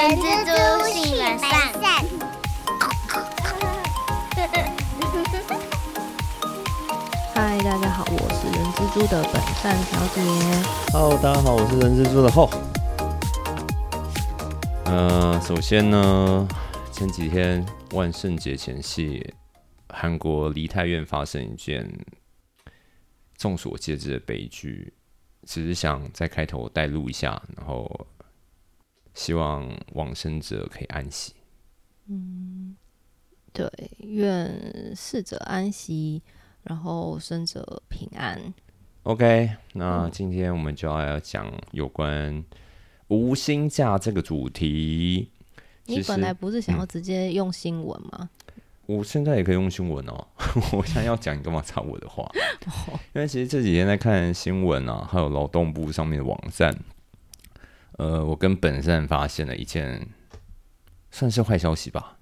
[0.00, 1.50] 人蜘蛛性本善。
[7.34, 10.22] 嗨，大家好，我是人蜘蛛的本善小姐。
[10.90, 12.48] Hello，大家好，我是人蜘蛛的后。
[14.86, 16.48] 呃，首先呢，
[16.90, 19.34] 前几天万圣节前夕，
[19.90, 21.86] 韩国梨泰院发生一件
[23.36, 24.94] 众所皆知的悲剧，
[25.46, 28.06] 只是想在开头带入一下，然后
[29.14, 31.34] 希望往生者可以安息。
[32.08, 32.76] 嗯
[33.52, 36.22] 对，愿逝者安息，
[36.62, 38.52] 然后生者平安。
[39.02, 42.44] OK，那今天我们就要讲有关
[43.08, 45.30] 无薪假这个主题。
[45.86, 48.30] 你本来不是想要直接用新闻吗？
[48.86, 50.26] 我现在也可以用新闻哦。
[50.72, 52.30] 我现在要讲，你干嘛插我的话？
[53.14, 56.76] 因为其实这几天在看新闻啊，还有劳动部上面的网站，
[58.00, 60.08] 呃，我跟本善发现了一件
[61.10, 62.16] 算是坏消息吧，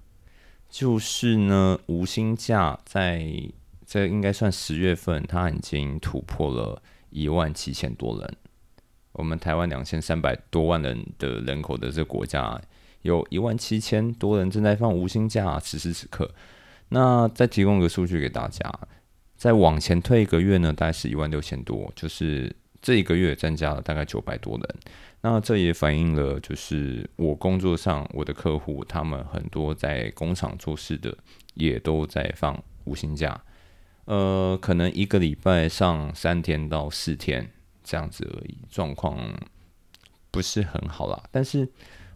[0.69, 3.25] 就是呢，无薪假在
[3.87, 8.35] 这应该算十月份，它已经突破了一万七千多人。
[9.13, 12.61] 我们台湾两千三百多万人的人口的这个国家，
[13.03, 16.29] 有一万七千多人正在放无薪假，此时此刻。
[16.89, 18.69] 那再提供一个数据给大家，
[19.37, 24.75] 再往前推一个月呢，大概是一万六千多，就是这一个月增加了大概九百多人。
[25.21, 31.17] 那这也反映了，就是我工作上我的客户，他们很多在工厂做事的，
[31.55, 33.41] 也都在放无薪假。
[34.05, 37.51] 呃，可能一个礼拜上三天到四天
[37.83, 39.19] 这样子而已，状况
[40.31, 41.21] 不是很好啦。
[41.31, 41.69] 但是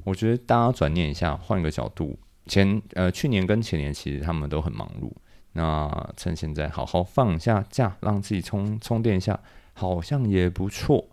[0.06, 5.12] 我觉得大家转念一下，换个角度，前呃去年跟前年其实他们都很忙碌，
[5.52, 9.38] 那趁现在好好放一下假，让自己充充电一下，
[9.74, 11.10] 好像也不错。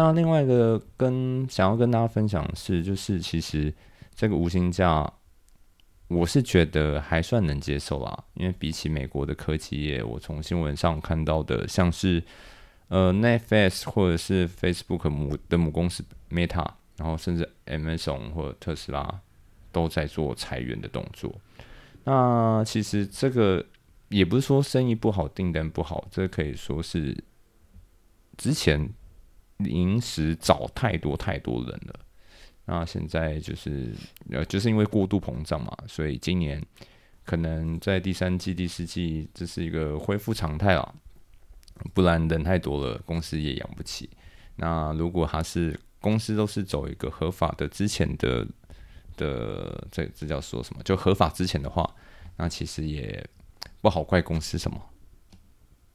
[0.00, 3.74] 那另外一个跟想要跟大家分享的是，就是其实
[4.14, 5.12] 这个无薪假，
[6.06, 12.22] 我是觉得还算能接受啦，因为比起美国的科技业，我从新闻上看到的，像是
[12.86, 16.64] 呃 Netflix 或者是 Facebook 母的母公司 Meta，
[16.96, 19.20] 然后甚至 Amazon 或者特斯拉
[19.72, 21.34] 都在做裁员的动作。
[22.04, 23.66] 那其实这个
[24.10, 27.16] 也不是说生意不好、订单不好，这可以说是
[28.36, 28.88] 之前
[29.58, 32.00] 临时找太多太多人了。
[32.64, 33.94] 那现在就是
[34.30, 36.62] 呃，就是因为过度膨胀嘛，所以今年
[37.24, 40.94] 可能在第三季、第四季，这是一个恢复常态了。
[41.94, 44.10] 不然人太多了，公司也养不起。
[44.56, 48.46] 那如果他是公司都是走一个合法的之前的
[49.16, 50.82] 的这这叫说什么？
[50.82, 51.88] 就合法之前的话，
[52.36, 53.24] 那其实也
[53.80, 54.78] 不好怪公司什么。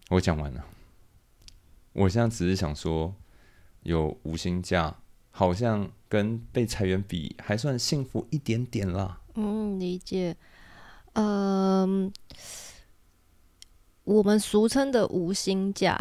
[0.09, 0.65] 我讲完了，
[1.91, 3.13] 我现在只是想说，
[3.83, 4.95] 有无薪假，
[5.31, 9.19] 好像跟被裁员比还算幸福一点点啦。
[9.35, 10.35] 嗯，理解。
[11.13, 12.11] 嗯，
[14.03, 15.97] 我们俗称的无薪假，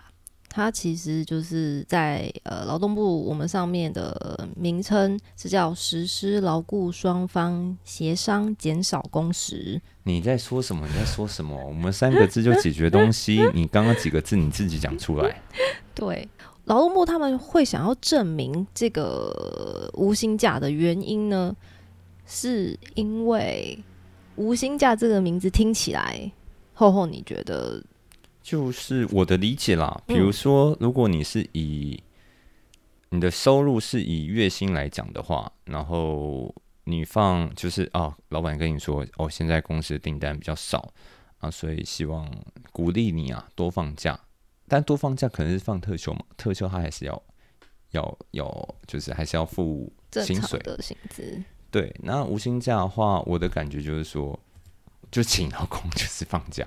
[0.48, 9.81] 它其实就是在呃劳动部我们上面的名称是叫实施劳雇双方协商减少工时。
[10.04, 10.87] 你在说什么？
[10.87, 11.56] 你在说什么？
[11.66, 15.42] 我们三个字就解决东西， 你刚刚几个字你自己讲出来。
[15.94, 16.26] 对，
[16.65, 21.55] 劳动部他们会想要证明这个无薪假的原因呢，
[22.25, 23.78] 是因为
[24.37, 26.31] 无薪假这个名字听起来，
[26.72, 27.83] 厚厚你觉得？
[28.43, 32.03] 就是我的理解啦，比如说，如果你是以
[33.11, 36.53] 你的收入是以月薪来讲的话，然后
[36.84, 40.93] 你放就是哦，老板跟你说哦，现在公司的订单比较少
[41.39, 42.28] 啊，所以希望
[42.72, 44.19] 鼓励你啊多放假，
[44.72, 47.22] 但多放假可能是放特休嘛，特休他还是要
[47.91, 49.93] 要要就是还是要付
[50.25, 51.94] 薪水，的薪资，对。
[52.03, 54.41] 那无薪假的话，我的感觉就是说，
[55.10, 56.66] 就请老公就是放假。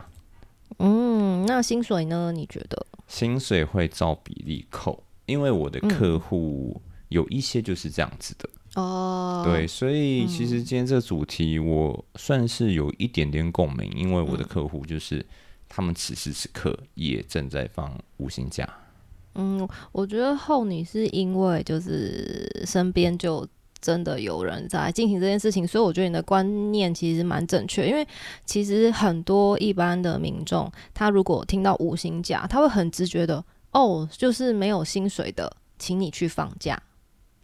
[0.77, 2.31] 嗯，那薪水呢？
[2.31, 2.85] 你觉得？
[3.07, 6.79] 薪水会照比例扣，因为我的客户
[7.09, 15.25] 有一些就是这样子的，哦，对，所以其实今天这个主题我算是有一点点共鸣，因为我的客户就是
[15.67, 18.67] 他们此时此刻也正在放无薪假，
[19.35, 23.47] 嗯，我觉得后你是因为就是身边就
[23.81, 27.87] 真的有人在进行这件事情，所以我觉得你的观念其实蛮正确。
[27.87, 28.07] 因为
[28.45, 36.81] 其实很多一般的民众，他如果听到无薪假，他会很直觉的哦，就是没有薪水的，请你去放假。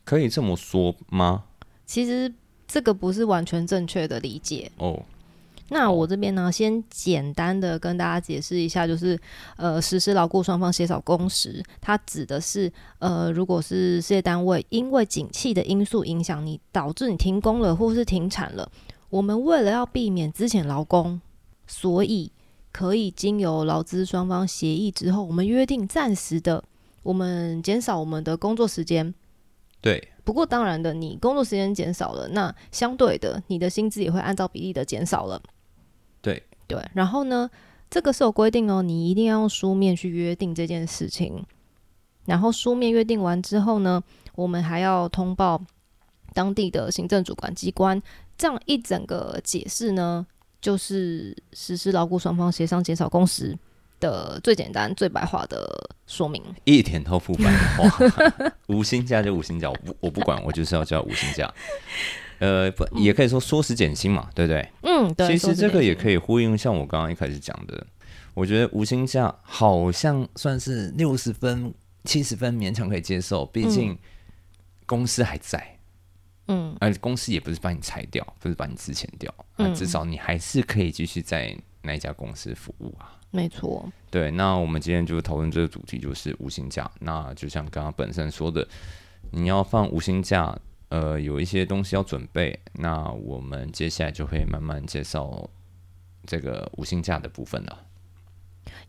[0.04, 1.44] 可以这么说吗？
[1.86, 2.34] 其实
[2.68, 4.72] 这个不是完全正确的理解。
[4.78, 5.04] 哦，
[5.74, 9.18] 那我这边呢，先简单的跟大家解释一下，就是
[9.56, 12.70] 呃，实施劳雇双方协调工时，它指的是
[13.00, 18.70] 呃，如果是事业单位因为景气的因素影响你，导致你停工了或是停产了，
[19.10, 21.22] 我们为了要避免之前劳工，
[21.66, 22.30] 所以
[22.74, 26.62] 可以经由劳资双方协议之后，我们约定暂时的，
[27.02, 29.14] 我们减少我们的工作时间。
[29.80, 35.42] 对，不过当然的，你工作时间减少了，那相对的，你的薪资也会按照比例的减少了。
[36.72, 37.50] 对，然后呢，
[37.90, 41.46] 这个是有规定哦，你一定要用书面去约定这件事情。
[42.26, 44.02] 然后书面约定完之后呢，
[44.36, 45.62] 我们还要通报
[46.34, 48.02] 当地的行政主管机关。
[48.38, 50.26] 这样一整个解释呢，
[50.62, 53.58] 就是实施劳雇双方协商减少工时
[54.00, 55.68] 的最简单、最白话的
[56.08, 56.42] 说明。
[56.64, 61.54] 一点都不白话，无薪假就无薪假，我不我不管，我就是要叫无薪假。
[62.42, 64.68] 呃，不，也可以说缩时减薪嘛，对不对？
[64.82, 65.28] 嗯，对。
[65.28, 66.18] 其实这个也可以。
[66.18, 67.86] 呼应，像我刚刚一开始讲的，
[68.34, 71.72] 我觉得无薪假好像算是六十分、
[72.04, 73.96] 七十分勉强可以接受，毕竟
[74.88, 75.78] 公司还在，
[76.48, 83.18] 嗯而公司也不是把你裁掉，不是把你之前掉，那，嗯至少你还是可以继续在那一家公司服务啊。
[83.30, 83.88] 没错。
[84.10, 86.90] 对，那我们今天就讨论这个主题，就是无薪假。
[87.00, 88.68] 那就像刚刚本身说的，
[89.30, 90.58] 你要放无薪假，
[90.92, 92.60] 呃，有一些东西要准备。
[92.74, 95.50] 那我们接下来就会慢慢介绍
[96.28, 97.86] 这个无薪假的部分了。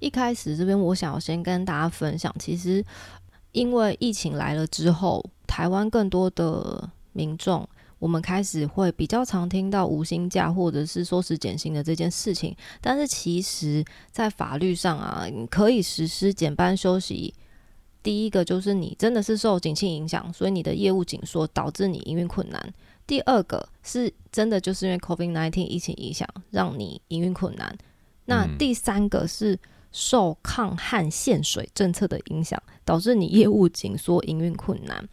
[0.01, 2.85] 一开始这边我想要先跟大家分享，其实
[3.53, 7.69] 因为疫情来了之后，台湾更多的民众，
[8.01, 12.57] 我们开始会比较常听到无薪假或者是缩时减薪的这件事情。
[12.81, 17.33] 但是其实，在法律上啊，可以实施减班休息。
[18.03, 22.75] 第一个就是你真的是受景气影响，所以你的业务紧缩导致你营运困难。
[23.07, 27.77] 第二个是真的就是因为 COVID-19 疫情影响，让你营运困难。
[28.25, 29.59] 那嗯第三个是
[29.91, 35.09] 受抗旱限水政策的影响，导致你业务紧缩、营运困难。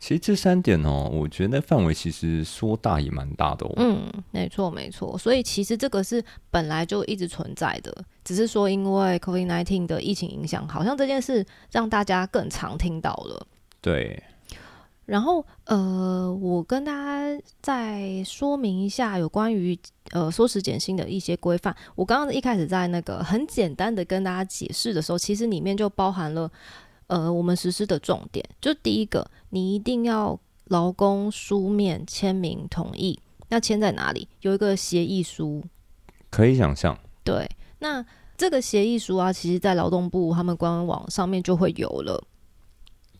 [0.00, 3.72] 其实这三点哦，我觉得范围其实说大也蛮大的哦。
[3.78, 5.18] 嗯，没错没错。
[5.18, 7.92] 所以其实这个是本来就一直存在的，
[8.28, 11.42] 只是说因为 COVID-19 的疫情影响，好像这件事
[11.72, 13.46] 让大家更常听到了。
[13.80, 14.22] 对，
[15.06, 19.74] 然后呃，我跟大家再说明一下有关于
[20.10, 21.74] 呃缩时减薪的一些规范。
[21.94, 26.52] 我刚刚一开始在那个很简单的跟大家解释的时候，其实里面就包含了
[27.06, 28.46] 呃我们实施的重点。
[28.60, 33.18] 就第一个，你一定要劳工书面签名同意。
[33.48, 34.28] 那签在哪里？
[34.42, 35.64] 有一个协议书。
[36.28, 36.94] 可以想象。
[37.24, 37.48] 对，
[37.80, 38.04] 那
[38.36, 42.22] 这个协议书啊，其实在劳动部他们官网上面就会有了。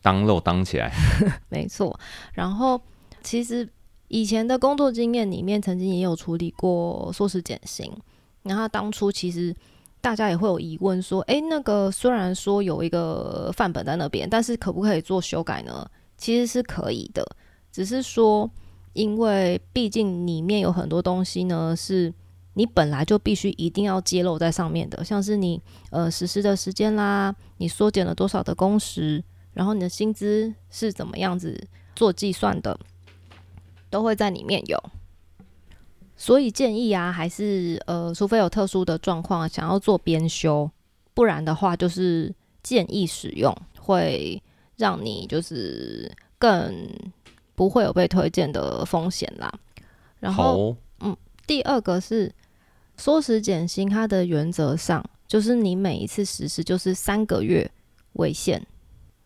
[0.01, 0.93] 当肉当起来，
[1.49, 1.97] 没错。
[2.33, 2.81] 然后
[3.21, 3.67] 其实
[4.07, 7.91] 以前的工作经验里面，曾经也有处理过硕士减薪。
[8.43, 9.53] 然后当初其实
[9.99, 15.85] 大家也会有疑问说，诶，那个虽然说有一个范本在那边，但是可不可以做修改呢？
[16.17, 17.25] 其实是可以的，
[17.71, 18.49] 只是说，
[18.93, 22.13] 因为毕竟里面有很多东西呢是。
[22.59, 25.61] 你本来就必须一定要揭露在上面的，像是你
[25.91, 29.23] 呃实施的时间啦，你缩减了多少的工时，
[29.53, 31.57] 然后你的薪资是怎么样子
[31.95, 32.77] 做计算的，
[33.89, 34.77] 都会在里面有。
[36.17, 40.69] 所以建议啊，还是呃，除非有特殊的状况想要做编修，
[41.13, 44.43] 不然的话就是建议使用，会
[44.75, 46.75] 让你就是更
[47.55, 49.49] 不会有被推荐的风险啦。
[50.19, 51.15] 然后嗯，
[51.47, 52.29] 第二个是
[52.99, 57.69] 缩时减薪，它的原则上就是你每一次实施就是三个月
[58.13, 58.61] 为限，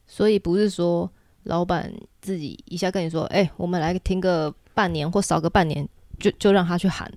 [0.05, 1.09] 所以不是说
[1.43, 5.87] 老板自己一下跟你说，哎、我们来停个半年或少个半年，
[6.19, 7.11] 就就让他去喊。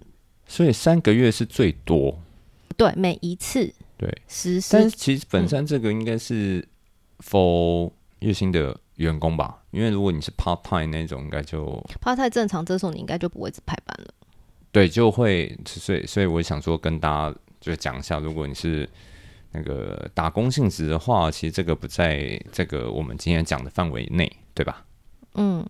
[0.49, 2.19] 所以三个月是最多。
[2.77, 6.67] 对，每一次对，实施但是其实本身这个应该是
[7.19, 11.65] for 月薪的员工吧，因为如果你是 part time 那种，应该就
[12.01, 14.15] part time 正常，这时候你应该就不会只排班了。
[14.77, 18.87] 对就会，所以所以我想说跟大家就讲一下，如果你是
[19.53, 24.85] 那个打工性质的话，其实这个不在这个我们今天讲的范围内，对吧？
[25.33, 25.67] 嗯，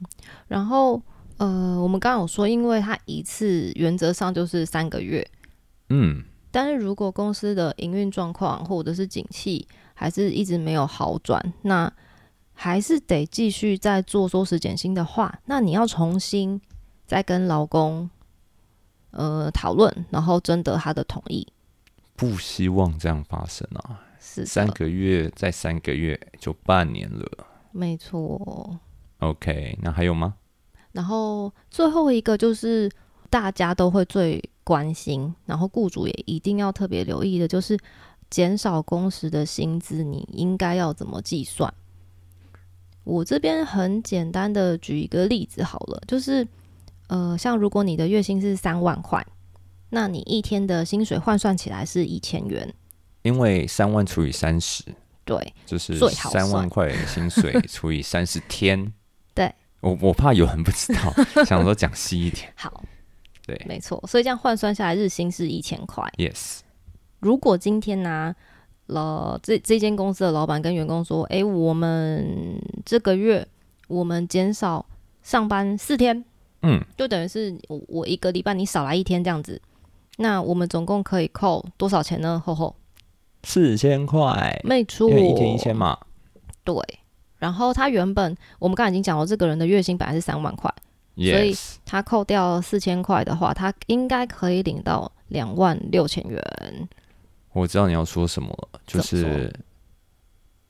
[0.48, 1.00] 然后
[1.36, 5.24] 呃，我们刚刚有说，因为它一次原则上就是三个月，
[5.90, 11.92] 嗯，但是如果公司的营运状况或者是景气还是一直没有好转，那
[12.54, 16.60] 还是得继续再做缩时减薪的话，那你要重新
[17.06, 18.10] 再跟劳工
[19.16, 21.46] 呃讨论，然后征得他的同意。
[22.14, 24.00] 不希望这样发生啊！
[24.20, 27.46] 是三个月再三个月就半年了。
[27.72, 28.78] 没错。
[29.18, 30.34] OK，那还有吗？
[30.92, 32.90] 然后最后一个就是
[33.28, 37.78] 大家都会最关心，然后雇主也一定要特别留意的，就是
[38.30, 41.72] 减少工时的薪资，你应该要怎么计算？
[43.04, 46.46] 我这边很简单的举一个例子好了，就是
[47.08, 49.24] 呃，像如果你的月薪是三万块，
[49.90, 52.74] 那你一天的薪水换算起来是一千元，
[53.22, 54.82] 因为三万除以三十，
[55.24, 58.92] 对，就是最好三万算块薪水 除以三十天。
[59.34, 61.12] 对，我我怕有人不知道，
[61.44, 62.52] 想说讲细一点。
[62.56, 62.82] 好，
[63.46, 66.04] 对没错，所以这样换算下来日薪是一千块。
[66.16, 66.60] ，yes，
[67.20, 68.34] 如果今天呢、
[68.86, 73.46] 了这这间公司的老板跟员工说：“哎，我们这个月
[73.88, 74.86] 我们减少
[75.22, 76.24] 上班四天，
[76.68, 79.60] 嗯，就等于是我我一个礼拜你少来一天这样子，
[80.16, 82.42] 那我们总共可以扣多少钱呢？
[82.44, 82.74] 吼吼，
[83.44, 85.96] 四千块，没错，因为一天一千嘛。
[86.64, 86.74] 对。
[87.38, 90.74] 然后他原本我们刚才已经讲了，这个人的月薪本来是三万块，
[91.14, 96.42] 以 yes，他扣掉四千块的话，他应该可以领到两万六千元。
[97.52, 99.52] 我知道你要说什么了，就是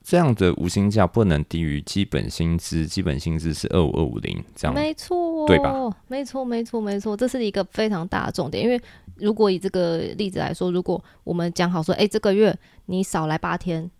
[0.06, 4.72] 这样的无薪假不能低于基本薪资，基本薪资是二五二五零这样。
[4.72, 5.74] 没错，对吧？
[6.06, 8.62] 没错，没错，没错，这是一个非常大的重点。
[8.62, 8.80] 因为
[9.16, 13.90] 如果以这个例子来说，如果我们讲好说，哎、这个月你少来八天，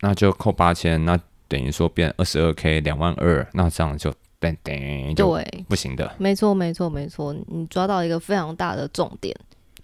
[0.00, 6.14] 那就扣八千，那等于说变二十二 k 两万二，那这样就噔对，不行的。
[6.18, 9.36] 没错，没错，没错，你抓到一个非常大的重点。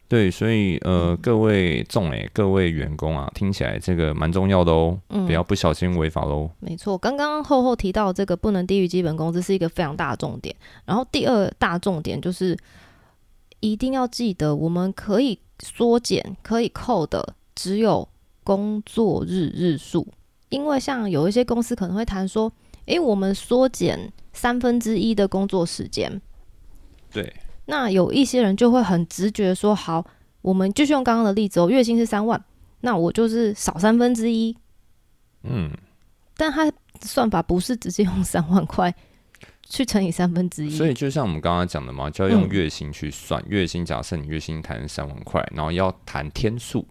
[0.06, 6.50] 对，所以嗯呃，各位众哎，各位员工啊，听起来这个蛮重要的哦，嗯不要不小心违法喽。
[6.60, 10.54] 没错，刚刚厚厚提到这个不能低于基本工资是一个非常大的重点。
[10.84, 12.56] 然后第二大重点就是
[13.60, 18.06] 一定要记得，我们可以缩减、可以扣的只有
[18.44, 20.06] 工作日日数，
[20.50, 22.52] 因为像有一些公司可能会谈说，
[22.86, 26.20] 诶，我们缩减三分之一的工作时间。
[27.10, 27.32] 对，
[27.66, 30.04] 那有一些人就会很直觉说，好，
[30.42, 32.42] 我们继续用刚刚的例子哦，月薪是三万，
[32.80, 34.56] 那我就是少三分之一，
[35.42, 35.70] 嗯，
[36.36, 38.94] 但他算法不是直接用三万块
[39.66, 43.42] 去乘以三分之一，所以就像我们刚刚讲的嘛，就要用嗯月薪去算。
[43.48, 46.86] 月薪假设你月薪谈三万块，然后要谈天数，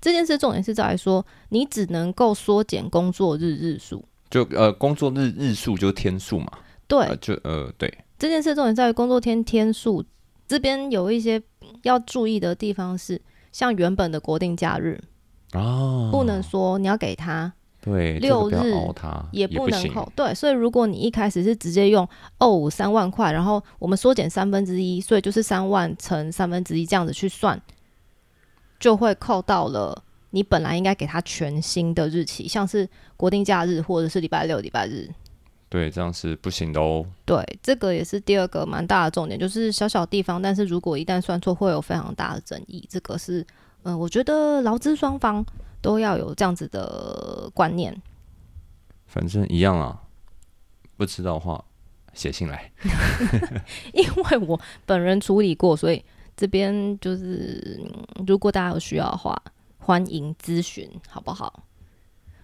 [0.00, 4.04] 这件事重点是在于说，你只能够缩减工作日日数。
[4.28, 6.50] 就呃工作日日数就是天数嘛。
[6.88, 10.04] 对，呃、就呃对，这件事重点在于工作天天数
[10.48, 11.42] 这边有一些
[11.82, 13.20] 要注意的地方是，
[13.52, 15.00] 像原本的国定假日，
[15.52, 18.54] 哦，不能说你要给他，对六日
[19.32, 20.10] 也不能扣。
[20.14, 27.60] 对，所以如果你一开始是直接用哦三万块，然后我们缩减三分之一，所以就是三万乘三分之一这样子去算，
[28.78, 35.08] 就会扣到了你本来应该给他全新的日期，像是国定假日或者是礼拜六、礼拜日。
[35.68, 37.04] 对，这样是不行的哦。
[37.24, 42.86] 对，这个也是第二个蛮大的重点，就是小小地方，但是如果一旦算错，会有非常大的争议。
[42.88, 43.44] 这个是，
[43.82, 45.44] 嗯、我觉得劳资双方
[45.80, 47.94] 都要有这样子的观念。
[49.06, 50.00] 反正一样啊，
[50.96, 51.64] 不知道的话
[52.14, 52.70] 写信来。
[53.92, 56.04] 因为我本人处理过，所以
[56.36, 59.40] 这边就是、嗯如果大家有需要的话，
[59.78, 61.62] 欢迎咨询，好不好？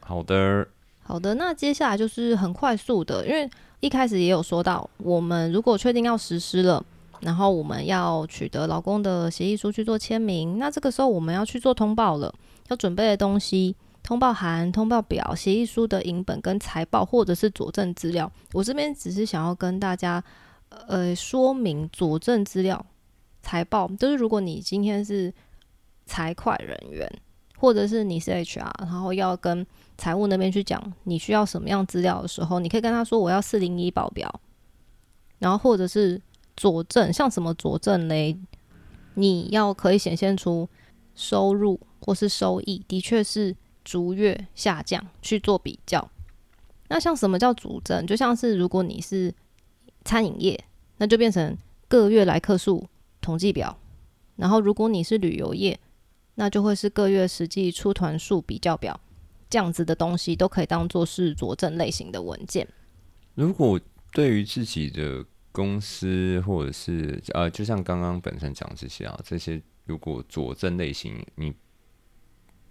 [0.01, 0.67] 好的，
[1.13, 3.47] 好的，那接下来就是很快速的，因为
[3.81, 6.83] 一开始也有说到，我们如果确定要实施了，
[7.21, 12.35] 然后我们要取得劳工的协议书去做签名，那这个时候我们要去做通报了，
[12.69, 13.77] 要准备的东西。
[14.03, 20.25] 通报函、通报表、协议书的影本跟财报或者是佐证资料，我这边只是想要跟大家
[20.87, 22.83] 呃说明佐证资料、
[23.43, 25.31] 财报，就是如果你今天是
[26.07, 27.07] 财会人员，
[27.63, 29.65] 或者是你是 HR，然后要跟
[29.97, 34.41] 财务那边去讲你需要什么样资料的时候，你可以跟他说我要四零一报表，
[35.39, 36.21] 然后或者是
[36.57, 38.37] 佐证，像什么佐证嘞？
[39.15, 40.69] 你要可以显现出
[41.15, 43.55] 收入或是收益的确是
[43.85, 46.11] 逐月下降去做比较。
[46.89, 48.05] 那像什么叫主证？
[48.05, 49.33] 就像是如果你是
[50.05, 50.65] 餐饮业，
[50.97, 52.85] 那就变成各月来客数
[53.21, 53.73] 统计表；
[54.35, 55.79] 然后如果你是旅游业，
[56.35, 58.99] 那就会是各月实际出团数比较表。
[59.51, 62.67] 这样子的东西都可以当做是佐证类型的文件。
[63.35, 63.79] 如果
[64.11, 65.23] 对于自己的
[65.53, 71.53] 公司或者是呃，就像刚刚本身讲这些啊，这些如果佐证类型你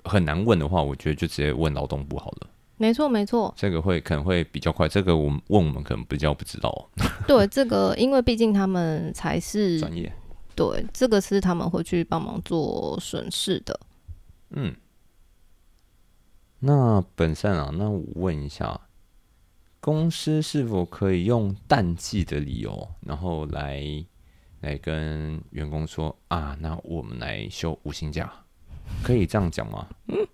[0.03, 4.89] 很难问的话，我觉得就直接问劳动部好了，没错，没错，这个会可能会比较快。
[4.89, 6.89] 这个我们问我们可能比较不知道
[7.27, 10.11] 对这个，因为毕竟他们才是专业。
[10.61, 13.79] 对这个是他们会去帮忙做损失的。
[14.51, 14.75] 嗯，
[16.59, 18.79] 那本善啊，那我问一下，
[19.79, 23.83] 公司是否可以用淡季的理由，然后来
[24.59, 28.31] 来跟员工说啊，那我们来休五星假，
[29.01, 29.87] 可以这样讲吗？
[30.07, 30.27] 嗯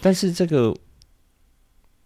[0.00, 0.74] 但是这个，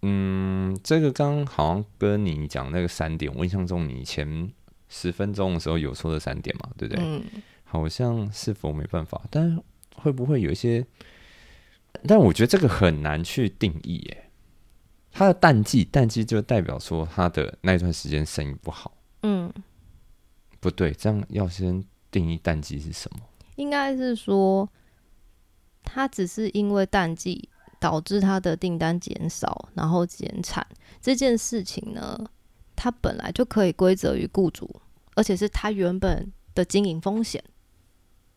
[0.02, 4.52] 嗯，这个刚刚好像跟你讲那个三点，我印象中你前
[4.94, 7.02] 十分钟的时候有说的三点嘛，对不对？
[7.02, 7.24] 嗯，
[7.64, 9.58] 好像是否没办法，但
[9.96, 10.86] 会不会有一些？
[12.06, 14.30] 但我觉得这个很难去定义耶。
[15.10, 18.92] 它的淡季，淡季就代表说它的那段时间生意不好。
[19.22, 19.50] 嗯，
[20.60, 23.20] 不对，这样要先定义淡季是什么？
[23.56, 24.68] 应该是说，
[25.82, 27.48] 它只是因为淡季
[27.80, 30.66] 导致它的订单减少，然后减产
[31.00, 32.18] 这件事情呢，
[32.74, 34.80] 它本来就可以归责于雇主，
[35.14, 37.42] 而且是他原本的经营风险。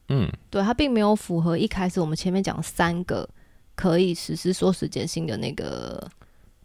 [0.10, 3.28] 嗯，对，它并没有符合一开始我们前面讲三个
[3.74, 6.08] 可以实施缩时减薪的那个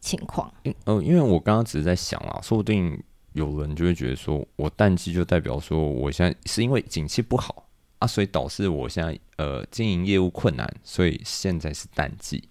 [0.00, 0.53] 情况。
[0.65, 7.67] 因呃，因为我刚刚只是在想啊，说不定有人就会觉得说，我淡季就代表说我现在是因为景气不好
[8.00, 12.47] 啊，所以导致我现在呃经营业务困难，所以现在是淡季。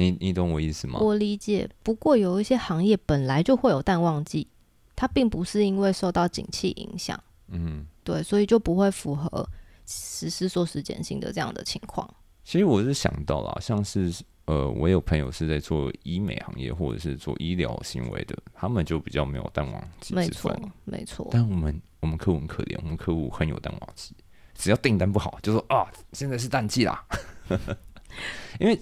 [0.00, 0.98] 你你懂我意思吗？
[0.98, 4.48] 我理解，不过有一些行业本来就会有淡旺季，
[4.96, 9.46] 它并不是因为受到景气影响，嗯，对，所以就不会符合
[9.86, 12.08] 实施缩时减薪的这样的情况。
[12.42, 14.10] 其实我是想到了，像是
[14.46, 24.14] 呃，我有朋友是在做医美行业或者是做医疗行为的，他们就比较没有淡旺季没错。，没错，但我们我们客户很可怜，我们客户很有淡旺季，
[24.54, 27.04] 只要订单不好，就说啊，现在是淡季啦。
[28.58, 28.80] 因为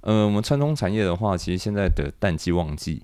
[0.00, 3.02] 呃，我们传统产业的话，其实现在的淡季旺季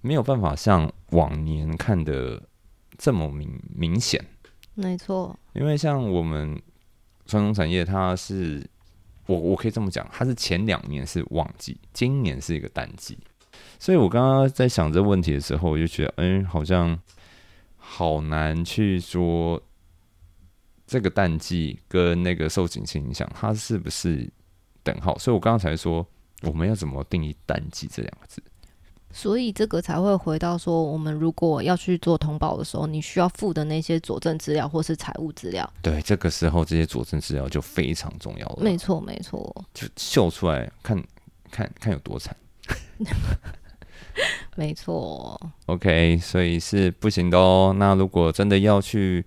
[0.00, 2.42] 没有办法像往年看的
[2.98, 4.22] 这么明明显。
[4.74, 6.60] 没错，因为像我们
[7.26, 8.66] 传统产业，它是
[9.26, 13.18] 我我可以这么讲，它是前两年是旺季，今年是一个淡季。
[13.78, 16.98] 所以我刚刚在想这个问题的时候，我就觉得，嗯，好像
[17.76, 19.60] 好难去说
[20.86, 24.28] 这个淡季跟那个受景气影响，它是不是
[24.82, 25.18] 等号？
[25.18, 26.06] 所以我刚刚才说，
[26.42, 28.42] 我们要怎么定义淡季这两个字？
[29.14, 35.70] 所以这个才会回到说，我们如果要去做通报的时候，你需要附的那些佐证资料或是财务资料。
[35.82, 40.96] 对，这个时候这些佐证资料就非常重要了，没错，没错，就秀出来看
[41.50, 42.34] 看看有多惨。
[44.56, 45.38] 没错。
[45.66, 47.74] OK，所以是不行的哦。
[47.76, 49.22] 那如果真的要去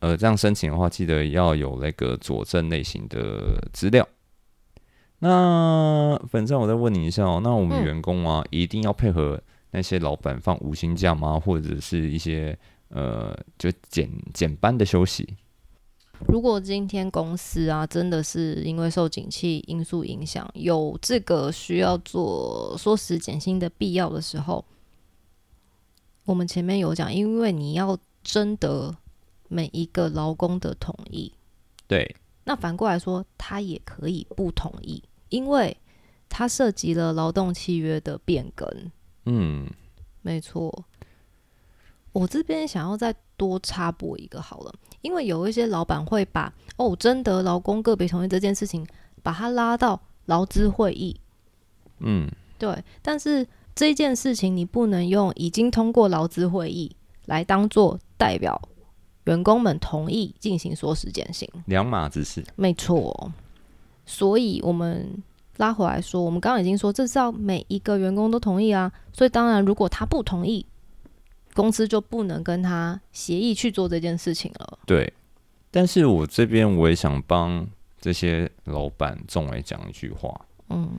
[0.00, 4.04] 呃这样申请的话，记得要有那个佐证类型的资料。
[5.24, 11.40] 那反正我再问你一下哦，那我们嗯员工啊，一定要配合那些老板放五星假吗？
[11.40, 12.54] 或者是一些
[12.88, 15.26] 呃就减减班的休息？
[16.28, 24.62] 如果今天公司啊，真的是因为受景气因素影响，有这个需要做缩时减薪的必要的时候，
[26.26, 28.94] 我们前面有讲，因为你要征得
[29.48, 31.32] 每一个劳工的同意，
[31.88, 35.76] 对，那反过来说，他也可以不同意，因为
[36.28, 38.68] 它涉及了劳动契约的变更。
[39.26, 39.68] 嗯，
[40.22, 40.84] 没错，
[42.12, 48.86] 我这边想要再多插播一个好了，因为有一些老板会把哦征得劳工个别同意这件事情，
[49.22, 51.18] 把它拉到劳资会议，
[51.98, 56.94] 嗯，对，但是这件事情你不能用已经通过劳资会议
[57.26, 58.60] 来当做代表
[59.24, 61.48] 员工们同意进行缩时减薪。
[61.66, 62.44] 两码子事。
[62.56, 63.32] 没错，
[64.06, 65.22] 所以我们
[65.56, 68.92] 拉回来说，我们刚刚已经说，这是要每一个员工都同意啊。
[69.12, 70.66] 所以当然，如果他不同意，
[71.54, 74.78] 公司就不能跟他协议去做这件事情了。
[74.84, 75.12] 对，
[75.70, 77.66] 但是我这边我也想帮
[78.00, 80.38] 这些老板众来讲一句话，
[80.68, 80.90] 嗯，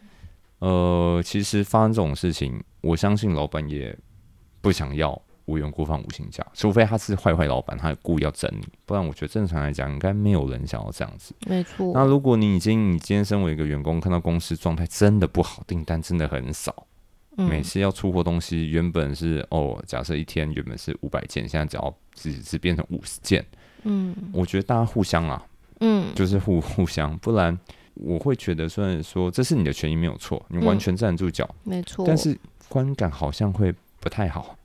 [0.60, 3.96] 呃，其实发生这种事情，我相信老板也
[4.62, 11.36] 不想要无缘故放五星假，除非他是坏坏老板，他故意要整你，不然我觉得正常来讲，应该没有人想要这样子。
[11.48, 11.92] 没错。
[11.94, 16.88] 那如果你已经你今天身为一个员工，看到公司状态真的不好，订单真的很少，
[17.36, 23.46] 每嗯，次要出货东西，原本是哦，假设一天原本是五百件，现在只要只只变成五十件，
[23.84, 25.46] 嗯我觉得大家互相啊，
[25.82, 27.58] 嗯，就是互互相，不然
[27.94, 32.04] 我会觉得，虽然说这是你的权益没有错，你完嗯全站住脚，没错。
[32.08, 32.36] 但是
[32.68, 34.58] 观感好像会不太好。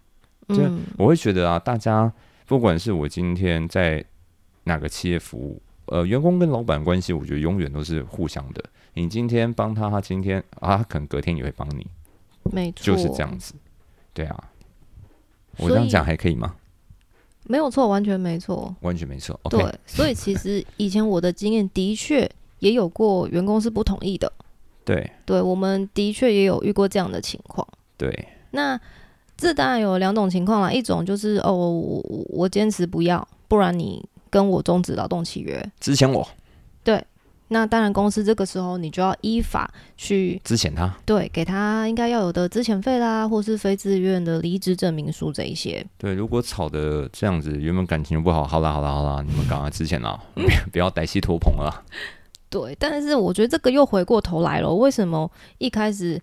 [0.55, 2.13] 就嗯，我会觉得啊，大家
[2.47, 4.05] 不管是我今天在
[4.65, 8.63] 哪个企业服务，呃，员工跟老板关系，我觉得永远都是互相的。
[8.95, 11.87] 你今天帮他，他今天啊，他可能隔天也会帮你，
[12.53, 13.55] 没错，就是这样子。
[14.13, 14.51] 对啊，
[15.59, 16.57] 我这样讲还可以吗？
[17.45, 18.75] 没有错，完全没错。
[18.81, 19.39] 完全没错。
[19.49, 24.31] 对，所以其实以前我的经验的确也有过员工是不同意的，
[24.85, 27.67] 对对我们的确也有遇过这样的情况。
[27.97, 28.79] 对，那
[29.41, 35.73] 这当然有两种情况啦，一种就是哦，我我我坚持不要，不然你跟我终止劳动契约。
[35.81, 36.27] 之前我
[36.85, 37.03] 对
[37.49, 45.85] 那当然，公司这个时候你就要依法去之前他对给他应该要有的资遣费啦，或是非自愿的离职证明书这一些。
[45.99, 50.17] 对，如果吵的这样子，原本感情不好，好啦好啦好啦，你们赶快之前啦，
[50.71, 51.83] 不要歹戏拖棚了。
[52.49, 56.21] 对，但是我觉得这个又回过头来了，为什么一开始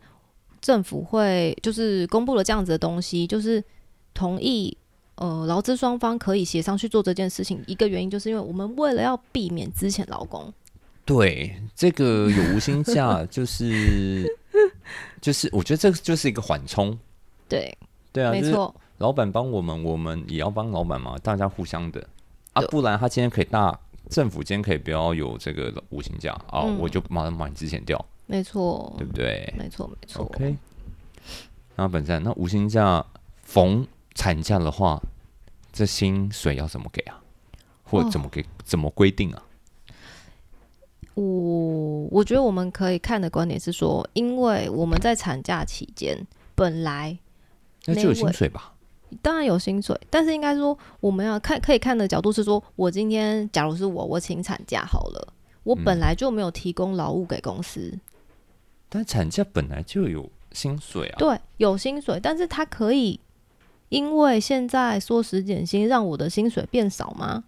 [0.61, 3.63] 政府会就是公布了这样子的东西，就是
[4.13, 4.75] 同意
[5.15, 7.63] 呃劳资双方可以协商去做这件事情？
[7.67, 10.53] 一个原因就是因为我们为了要避免之前劳工，
[11.05, 14.25] 对，这个有无薪假，就是
[15.21, 16.97] 就是，我觉得这个就是一个缓冲。
[17.47, 17.77] 对，
[18.11, 22.05] 对啊，没错，老板帮我们，我们也要帮老板嘛，大家互相的。
[22.53, 26.77] 啊，不然他今天可以大政府今天可以不要有这个无薪假啊，嗯。
[26.79, 30.23] 我就马上把你之前掉，没错对，不对没错，没错。
[30.25, 30.55] ？OK。
[31.75, 33.05] 那本站那无薪假
[33.43, 35.01] 逢产假的话，
[35.71, 37.21] 这薪水要怎么给啊？
[37.83, 38.45] 或哦怎么给？
[38.63, 39.43] 怎么规定啊？
[41.13, 46.15] 我我觉得我们可以看的观点是说，因为我们在产假期间
[46.53, 47.17] 本来
[47.85, 48.73] 那就有薪水吧？
[49.21, 57.97] 当然有薪水，但是应该说我们要看可以看的角度是说，我今天假如是我，我请产假好了，我嗯本来就没有提供劳务给公司，
[58.89, 61.15] 但产假本来就有薪水啊。
[61.17, 63.19] 对，有薪水，但是他可以
[63.89, 67.43] 因为现在缩时减薪，让我的薪水变少吗？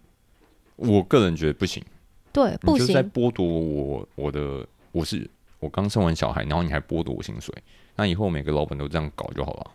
[0.76, 1.84] 我个人觉得不行，
[2.32, 7.54] 对，不你就是在行，剥夺我我的我是我刚生完小孩，然后你还剥夺我薪水，
[7.96, 9.70] 那以后每个老板都这样搞就好了。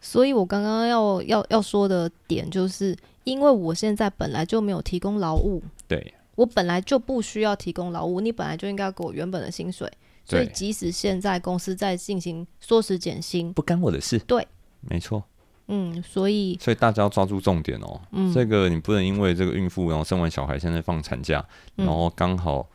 [0.00, 9.90] 所以我刚刚要要要说的点就是，因为我现在本来就没有提供劳务，对我本来就不需要提供劳务，你本来就应该给我原本的薪水。
[10.28, 14.18] 所以，即使现在公司在进行缩时减薪，不干我的事。
[14.18, 14.46] 对，
[14.80, 15.22] 没错。
[15.68, 18.00] 嗯，所以所以大家要抓住重点哦。
[18.10, 18.32] 嗯。
[18.32, 21.44] 这个你不能因为这个孕妇，然后生完小孩，现在放产假，
[21.76, 21.86] 嗯。
[21.86, 22.68] 然后刚好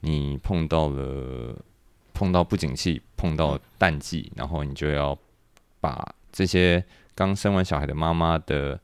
[0.00, 1.56] 你碰到了
[2.12, 5.16] 碰到不景气，碰到淡季，然后你就要
[5.80, 6.84] 把这些
[7.14, 8.78] 刚生完小孩的妈妈的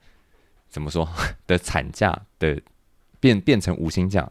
[0.68, 1.08] 怎么说
[1.46, 2.60] 的产假的
[3.18, 4.30] 变变成无薪假，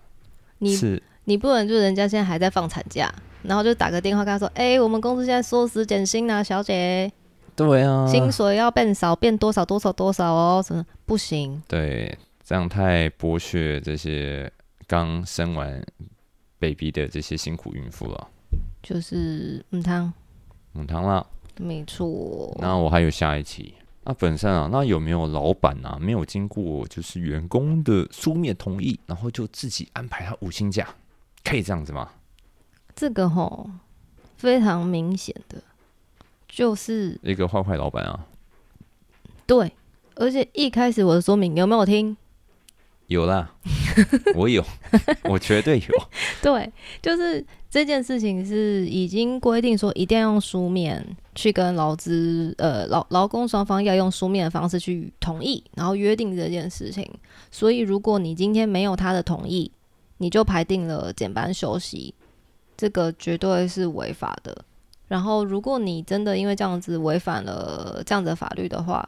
[0.59, 1.03] 你是。
[1.25, 3.09] 你不能就人家现在还在放产假，
[3.43, 7.11] 然后就打个电话跟他说，哎、我们公司现在缩时减薪啊，小姐，
[7.55, 11.61] 对啊，薪水要变少，变多少多少多少哦，什么不行？
[11.67, 14.51] 对，这样太剥削这些
[14.87, 15.83] 刚生完
[16.59, 18.27] baby 的这些辛苦孕妇了。
[18.81, 20.11] 就是嗯汤，
[20.71, 21.25] 母汤啦，
[21.57, 22.55] 没错。
[22.59, 23.73] 那我还有下一期。
[24.05, 30.87] 那本身啊，那有没有老板啊，没有经过就是员工的书面同意，然后就自己安排他五薪假，
[31.43, 32.09] 可以这样子吗？
[32.95, 33.69] 这个吼
[34.37, 35.61] 非常明显的，
[36.47, 38.25] 就是一个坏坏老板啊，
[39.45, 39.71] 对，
[40.15, 42.15] 而且一开始我的说明有没有听？
[43.07, 43.51] 有啦，
[44.33, 44.63] 我有，
[45.25, 45.85] 我绝对有。
[46.41, 57.07] 对，就是这件事情是已经规定说一定要用书面去跟劳资呃劳劳工双方要用书面的方式去同意，然后约定这件事情。
[57.51, 59.69] 所以如果你今天没有他的同意，
[60.17, 62.15] 你就排定了减班休息，
[62.77, 64.65] 这个绝对是违法的。
[65.07, 69.07] 然后如果你真的因为这样子违反了这样子的法律的话，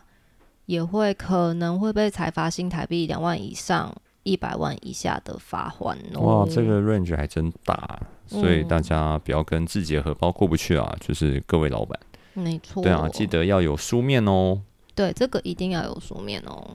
[0.66, 6.22] 也会可能会被裁罚新台币两万以上一百万以下的罚款哦。
[6.22, 10.96] 哇，这个 range 还真大，所以嗯大家不要跟自己的荷包过不去啊。
[11.00, 12.00] 就是各位老板，
[12.34, 14.62] 没错，对啊，记得要有书面哦。
[14.94, 16.68] 对这个一定要有书面哦。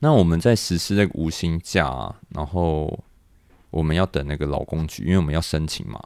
[0.00, 2.98] 那我们在实施这个无薪假、啊，然后
[3.78, 6.02] 我们要等那个劳工局，因为我们要申请嘛。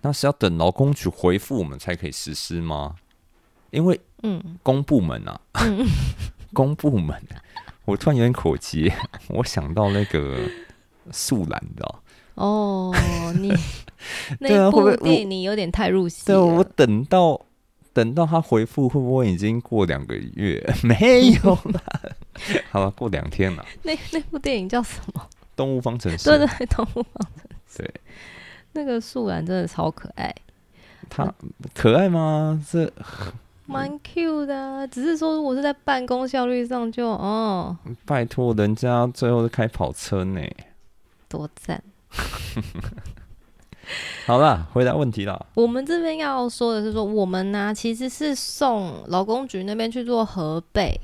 [0.00, 2.96] 那是要等劳工局回复我们才可以实施吗？
[3.70, 5.40] 因为嗯，公部门啊，
[6.52, 7.22] 公部门，
[7.84, 8.92] 我突然有点口急，
[9.28, 10.38] 我想到那个
[11.10, 11.94] 素兰的，
[12.34, 12.92] 哦，
[13.38, 13.52] 你
[14.40, 16.64] 那部电影你有点太入戏对，我。
[16.64, 17.40] 等到
[17.92, 20.62] 等到他回复，会不会已经过两个月？
[20.82, 21.82] 没有啦，
[22.72, 23.64] 好了，过两天了。
[23.82, 25.28] 那那部电影叫什么？
[25.56, 27.78] 动物方程式，对对， 动物方程式。
[27.78, 27.94] 对，
[28.72, 30.34] 那个素兰真的超可爱，
[31.08, 31.32] 他
[31.74, 32.62] 可爱吗？
[32.70, 32.90] 这
[33.66, 40.40] 蛮 Q 的啊、只是说如果是在办公效率上就哦拜托，人家最后是开跑车呢。
[41.28, 41.82] 多赞。
[44.26, 45.46] 好了，回答问题了。
[45.54, 51.00] 我们这边要说的是说，我们呢、其实是送劳工局那边去做核备，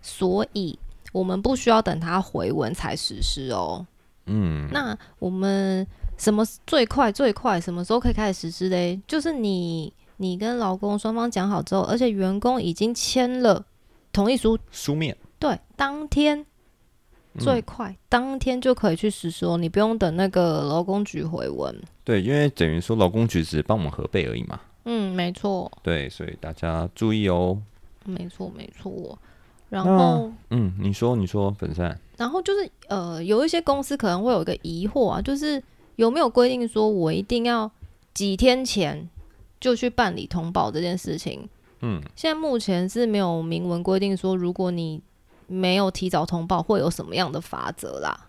[0.00, 0.78] 所以
[1.12, 3.86] 我们不需要等他回文才实施哦。
[4.26, 9.00] 嗯，那我们什么最快最快什么时候可以开始实施嘞？
[9.06, 13.64] 就是你你跟劳工双方讲好之后，而且员工已经签了
[14.12, 16.46] 同意书，书面对，当天
[17.38, 21.74] 最快当天就可以去实施哦，你不用等那个劳工局回文。
[22.04, 24.60] 对，因为等于说劳工局只是帮我们核备而已嘛。
[24.84, 25.70] 嗯，没错。
[25.82, 27.60] 对，所以大家注意哦。
[28.04, 29.18] 没错，没错。
[29.72, 31.98] 然后，嗯，你说，你说，粉善。
[32.18, 35.62] 然后就是，呃，有一些公司可能会有一个疑惑啊，就是
[35.96, 37.70] 有没有规定说我一定要
[38.12, 39.08] 几天前
[39.58, 41.48] 就去办理通报这件事情？
[41.80, 45.00] 嗯，现在目前是没有明文规定说，如果你
[45.46, 48.28] 没有提早通报，会有什么样的法则啦。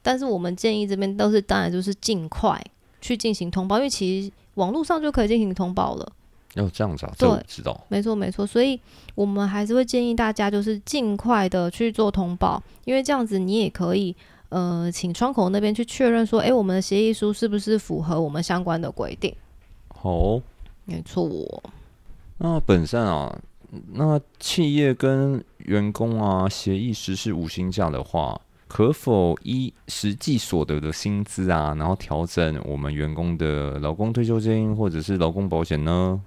[0.00, 2.58] 但是我们建议这边都是，当然就是尽快
[3.02, 6.12] 去进行通报，因为其实网络上就可以进行通报了。
[6.54, 7.14] 要这样子啊？
[7.18, 7.78] 对，知道。
[7.88, 8.46] 没错，没错。
[8.46, 8.80] 所以
[9.14, 14.14] 我们还是会建议大家，就是尽快的去做通报，因为这样子你也可以，
[14.48, 19.34] 呃，请窗口那边去确认说，哎，我们的协议书是不是符合我们相关的规定？
[19.88, 20.40] 好，
[20.84, 21.62] 没错。
[22.38, 23.38] 那本身啊，
[23.92, 36.20] 那企业跟员工啊协议实施五薪假的话，可否依实际所得的薪资啊，然后调整我们员工的劳工退休金或者是劳工保险呢？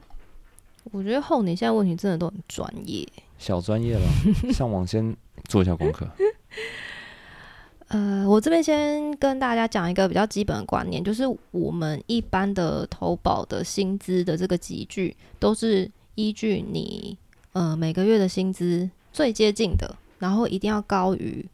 [0.92, 5.16] 我觉得后你现在问题真的都很专业，小专业了，上网先
[5.50, 6.08] 做一下功课。
[7.90, 17.18] 呃，我这边先跟大家讲一个比较基本的观念，就是我们一般的投保的薪资的这个集聚，都是依据你
[17.52, 21.46] 呃每个月的薪资最接近的，然后一定要高于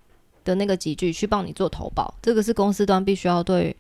[0.45, 3.75] 的那个集聚去帮你做投保，这个是公司端必须要对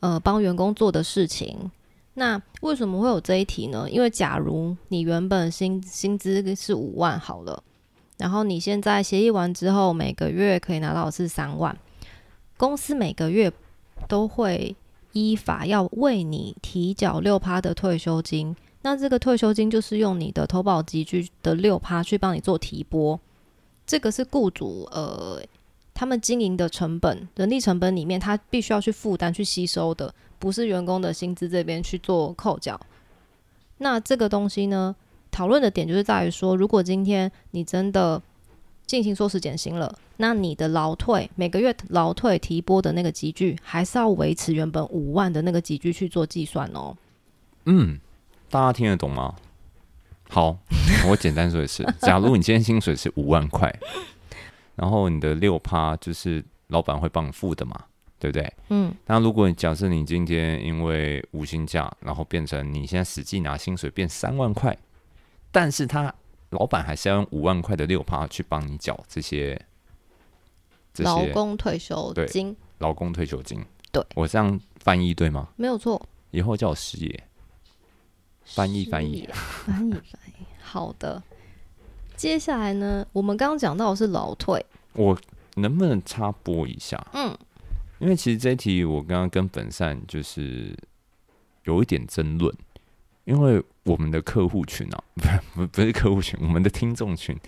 [0.00, 1.70] 呃帮员工做的事情。
[2.16, 3.90] 那为什么会有这一题呢？
[3.90, 7.62] 因为假如你原本薪薪资是五万好了，
[8.18, 11.76] 然后你现在协议完之后，每个月可以拿到是三万，
[12.56, 13.52] 公司每个月
[14.06, 14.76] 都会
[15.12, 18.54] 依法要为你提缴六趴的退休金。
[18.82, 23.18] 那这个退休金就是用你的投保集聚的六趴去帮你做提拨，
[23.84, 25.42] 这个是雇主呃
[25.92, 30.14] 他们经营的成本、人力成本里面，他必须要去负担、去吸收的。
[30.44, 32.78] 不是员工的薪资这边去做扣缴，
[33.78, 34.94] 那这个东西呢？
[35.30, 38.20] 讨论的点就是在于说，如果今天你真的
[38.84, 46.94] 进行缩时减薪了，那你的劳退每个月劳退提拨的那个集聚，还是要维持原本五万的那个集聚去做计算哦。
[47.64, 47.98] 嗯，
[48.50, 49.34] 大家听得懂吗？
[50.28, 50.58] 好，
[51.08, 53.74] 我简单说一次：假如你今天薪水是五万块，
[54.76, 57.86] 然后你的六趴就是老板会帮你付的嘛。
[58.18, 58.54] 对不对？
[58.68, 64.76] 嗯，那如果你假设你今天因为无薪假，然后变成你现在实际拿薪水变三万块，
[65.50, 66.14] 但是他
[66.50, 69.60] 老板还是要用五万块的六趴去帮你缴这些
[70.98, 73.62] 劳工退休金，劳工退休金。
[73.92, 75.48] 对，我这样翻译对吗？
[75.56, 76.00] 没有错。
[76.30, 77.24] 以后叫我师爷，
[78.44, 79.28] 翻译翻译
[79.66, 80.46] 翻译翻译。
[80.62, 81.22] 好的，
[82.16, 85.16] 接下来呢，我们刚刚讲到的是劳退，我
[85.56, 87.04] 能不能插播一下？
[87.12, 87.36] 嗯。
[87.98, 90.76] 因为其实这一题我刚刚跟本善就是
[91.64, 92.54] 有一点争论，
[93.24, 95.04] 因为我们的客户群啊，
[95.54, 97.38] 不不不是客户群，我们的听众群，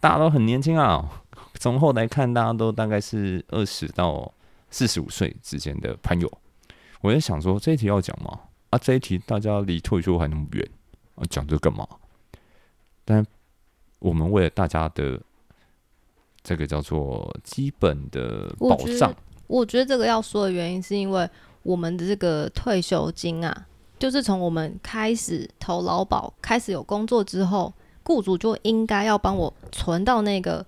[0.00, 1.22] 大家都很年轻啊。
[1.54, 4.32] 从后来看，大家都大概是二十到
[4.70, 6.30] 四十五岁之间的朋友。
[7.00, 8.40] 我在想说，这一题要讲吗？
[8.70, 10.68] 啊，这一题大家离退休还那么远，
[11.16, 11.86] 啊，讲这干嘛？
[13.04, 13.24] 但
[13.98, 15.20] 我们为了大家的
[16.42, 19.14] 这个叫做基本的保障。
[19.46, 21.28] 我觉得这个要说的原因，是因为
[21.62, 23.66] 我们的这个退休金啊，
[23.98, 30.64] 就是从我们开始投劳保、开始有工作之后，雇主就应该要帮我存到那个，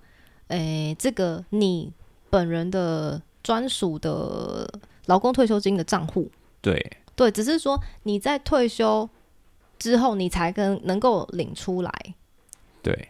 [0.47, 1.91] 诶，这个你
[2.29, 4.69] 本人的专属的
[5.05, 6.29] 劳工退休金的账户。
[6.61, 9.09] 对，对，只是说你在退休
[9.77, 11.91] 之后，你才跟能够领出来。
[12.81, 13.09] 对，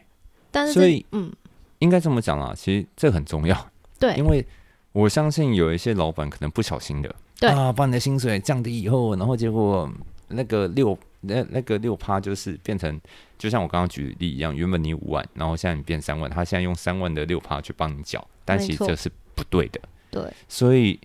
[0.51, 1.31] 但是所以，嗯，
[1.79, 3.69] 应该这么讲啊，其实这很重要。
[3.99, 4.45] 对，因为。
[4.91, 9.89] 我相信有一些老板可能不小心的，对啊，把你的薪水降低以后，然后结果
[10.27, 12.99] 那个六那那个六趴就是变成，
[13.37, 19.79] 就像我刚刚举例一样，原本你五万，然后现在你变三万，他现在用三万的六趴去帮你缴，但其实这是不对的。
[20.11, 20.99] 对，所以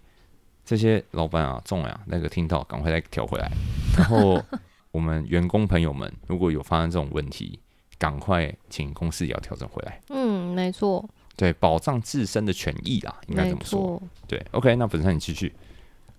[0.64, 3.50] 这些老板啊，重呀，那个听到赶快再调回来。
[3.96, 4.42] 然后
[4.92, 7.58] 我们员工朋友们，如果有发生这种问题，
[7.98, 10.00] 赶快请公司也要调整回来。
[10.08, 11.06] 嗯，没错。
[11.36, 14.00] 对，保障自身的权益啦，应该怎么说？
[14.28, 15.52] 对，OK，那本身你继续。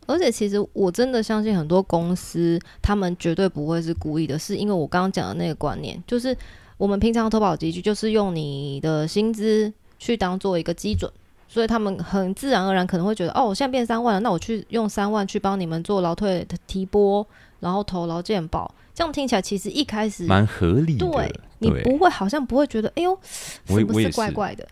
[0.08, 6.38] 而且其实我真的相信很多公司，他们绝对不会是故意的，是因为我刚刚讲的那个观念，就是
[6.78, 11.12] 我们平常投保集聚就是用你的薪资去当做一个基准，
[11.48, 17.26] 所以他们很自然而然可能会觉得，哦，我现在变三万了，那我去用三万去帮你们做劳退的提拨，
[17.60, 21.10] 然后投劳健保，这样听起来其实一开始蛮合理的。
[21.10, 24.68] 对，你不会好像不会觉得，哎呦，是不是怪怪的？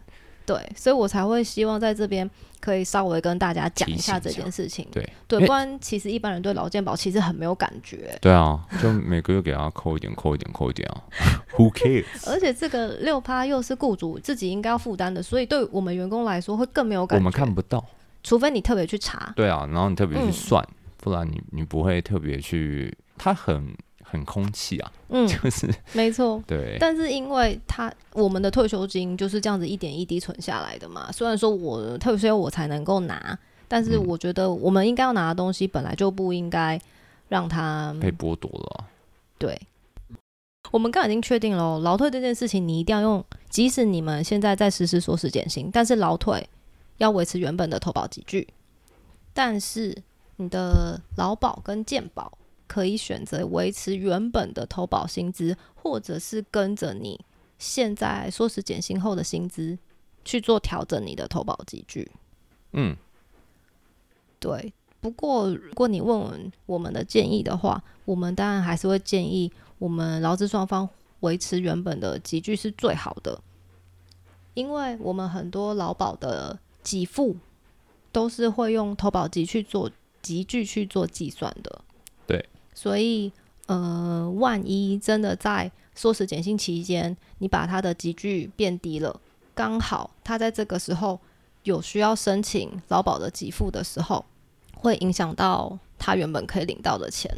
[0.45, 2.29] 对，所以我才会希望在这边
[2.59, 4.87] 可以稍微跟大家讲一下这件事情。
[4.91, 11.03] 对对，不然其实一般人对劳健保其实很没有感觉，对啊，就每个月给他扣一点，扣一点，扣一点啊，
[11.57, 12.29] Who cares？
[12.29, 17.21] 而且这个六趴又是雇主自己应该要负担的，所以对我们员工来说会更没有感觉。
[17.21, 17.83] 我们看不到，
[18.23, 19.31] 除非你特别去查。
[19.35, 23.75] 对啊，然后你特别去嗯算，不然你你不会特别去，他很
[24.13, 26.41] 很空气啊，嗯，就是没错。
[26.45, 36.79] 对，但是因为他我们的退休金就是这样子一点一滴存下来的嘛，虽然说我退休我才能够拿，但是嗯我觉得我们应该要拿的东西本来就不应该
[37.27, 38.85] 让他被剥夺了啊、
[39.39, 39.59] 对。
[40.71, 46.47] 我们刚刚已经确定了哦，劳退这件事情你一定要用，即使你们现在在实施缩时减薪，但是劳退
[46.97, 48.47] 要维持原本的投保集聚，
[49.33, 49.95] 但是
[50.37, 52.31] 你的劳保跟健保
[52.73, 57.23] 可以选择维持原本的投保薪资，或者是跟着你
[57.59, 59.77] 现在说是减薪后的薪资
[60.25, 62.11] 去做调整你的投保集聚。
[62.71, 62.97] 嗯，
[64.39, 73.39] 对，不过如果你问问我们的建议的话，我们当然还是会建议我们劳资双方维持原本的集聚是最好的，
[74.55, 77.37] 因为我们很多劳保的给付
[78.11, 79.91] 都是会用投保集去做
[80.23, 81.81] 集聚去做计算的。
[82.25, 83.31] 对，所以
[83.67, 89.19] 呃，万一真的在缩时减薪期间，你把他的集聚变低了，
[89.53, 91.19] 刚好他在这个时候
[91.63, 94.25] 有需要申请劳保的给付的时候，
[94.75, 97.31] 会影响到他原本可以领到的钱，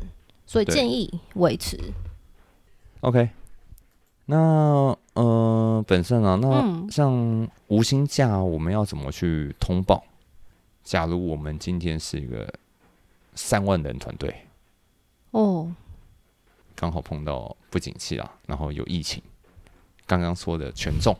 [0.46, 1.80] 所以建议维持。
[3.02, 3.30] OK，
[4.26, 10.04] 那呃，本身啊，那嗯像无薪假，我们要怎么去通报？
[10.84, 12.52] 假如我们今天是一个
[13.36, 14.34] 三万人团队，
[15.36, 15.70] 哦，
[16.78, 19.22] 刚好碰到不景气啊，然后有疫情，
[20.08, 21.14] 刚刚说的权重，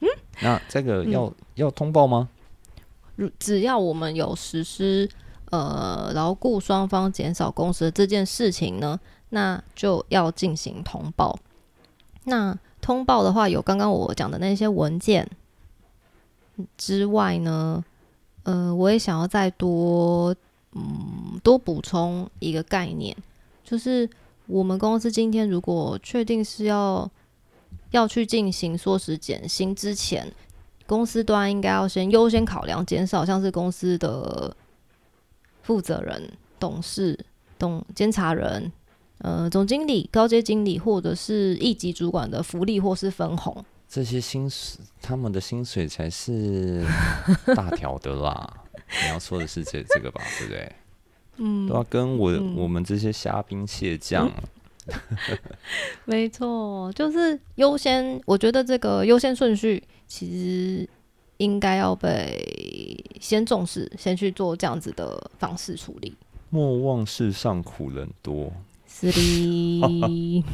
[0.00, 0.08] 嗯，
[0.42, 2.28] 那这个要、要通报吗？
[3.14, 5.08] 如只要我们有实施
[5.50, 11.38] 呃劳雇双方减少工时的这件事情呢，那就要进行通报。
[12.24, 15.26] 那通报的话，有刚刚我讲的那些文件
[16.76, 17.82] 之外呢，
[18.42, 20.36] 呃，我也想要再多
[20.72, 23.16] 嗯多补充一个概念，
[23.66, 24.08] 就是
[24.46, 27.10] 我们公司今天如果确定是要
[27.90, 30.32] 要去进行缩时减薪之前，
[30.86, 34.56] 公司端应该要先优先考量减少像是公司的
[35.62, 37.18] 负责人、董事、
[37.58, 38.70] 董监察人、
[39.18, 43.64] 呃总经理、高阶经理或者是一级主管的福利或是分红。
[43.88, 46.84] 这些薪水，他们的薪水才是
[47.56, 48.62] 大条的啦。
[49.02, 50.72] 你要说的是这这个吧，对不对？
[51.36, 51.66] 嗯。
[51.66, 52.54] 对啊，跟我、嗯。
[52.56, 54.30] 我们这些虾兵蟹将，
[56.04, 60.88] 没错，就是优先，我觉得这个优先顺序其实
[61.38, 66.16] 应该要被先重视，先去做这样子的方式处理。
[66.50, 68.52] 莫忘世上苦人多。
[68.88, 69.20] 是的，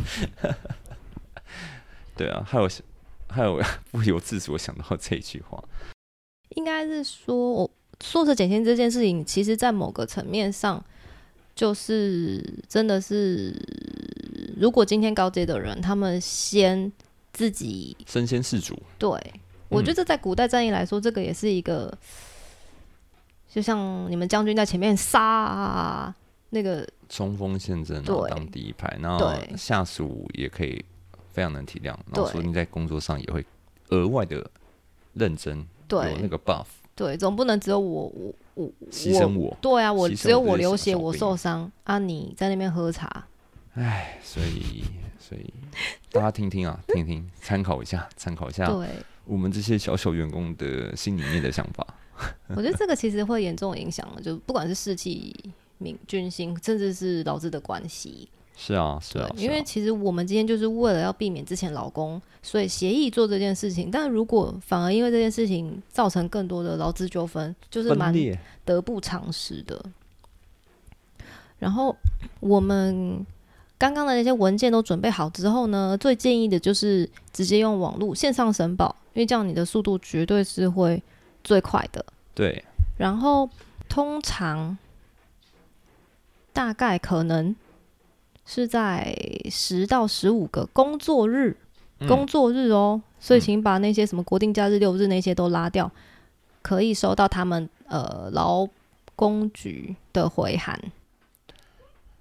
[2.16, 2.68] 对啊，还有
[3.28, 3.60] 还有
[3.92, 5.62] 不由自主想到这一句话，
[6.56, 7.70] 应该是说，我
[8.02, 10.84] 缩时减轻这件事情，其实在某个层面上，
[11.54, 13.54] 就是真的是，
[14.56, 16.90] 如果今天高阶的人，他们先
[17.32, 18.76] 自己身先士卒。
[18.98, 19.08] 对，
[19.68, 21.96] 我觉嗯得在古代战役来说，这个也是一个，
[23.48, 26.14] 就像你们将军在前面杀啊，
[26.50, 30.84] 那个冲锋陷阵，然对后当第一排，然后对下属也可以
[31.30, 33.46] 非常能体谅，然后对说不定在工作上也会
[33.90, 34.50] 额外的
[35.14, 39.56] 认真，有对那个 buff 对，总不能只有我我我牺牲我。
[39.60, 43.26] 对啊，我只有我流血，我受伤啊，你在那边喝茶，
[43.74, 44.84] 唉，所以
[45.18, 45.52] 所以
[46.10, 48.88] 大家听听啊，听听，参考一下，参考一下对。
[49.24, 51.86] 我们这些小小员工的心里面的想法。
[52.54, 55.34] 我觉得这个其实会严重影响，就不管是士气、
[55.78, 58.28] 民军心，甚至是劳资的关系。
[58.54, 63.90] 是啊，是啊，，因为其实我们今天就是为了要避免之前劳工，所以协议做这件事情。
[63.90, 68.14] 但如果反而因为这件事情造成更多的劳资纠纷，就是蛮，
[68.64, 69.82] 得不偿失的。
[71.58, 71.96] 然后
[72.40, 73.24] 我们
[73.78, 81.02] 刚刚的那些文件都准备好之后呢，最建议的就是直接用网络线上申报，因为这样你的速度绝对是会
[81.42, 82.04] 最快的。
[82.34, 82.64] 对，
[82.98, 83.48] 然后
[83.88, 84.76] 通常
[86.52, 87.54] 大概可能
[88.44, 89.16] 是在
[89.50, 91.56] 十到十五个工作日，
[92.00, 95.90] 嗯工作日哦，所以嗯请把那些什么国定假日、六日那些都拉掉，
[96.60, 98.66] 可以收到他们呃劳
[99.14, 100.80] 工局的回函。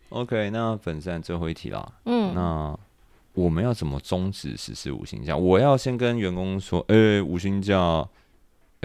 [0.10, 2.78] OK，那本站最后一题啦，嗯，那
[3.34, 5.36] 我们要怎么终止实施五薪假？
[5.36, 8.06] 我要先跟员工说，呃、无薪假